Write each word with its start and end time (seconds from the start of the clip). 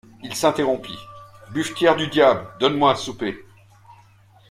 Il 0.23 0.33
s’interrompit:— 0.35 0.97
Buvetière 1.51 1.95
du 1.95 2.07
diable, 2.07 2.47
donne-moi 2.59 2.91
à 2.91 2.95
souper. 2.95 3.45